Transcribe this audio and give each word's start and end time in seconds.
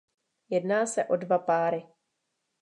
Jedná 0.49 0.85
se 0.85 1.05
o 1.05 1.15
dva 1.15 1.39
páry. 1.39 1.83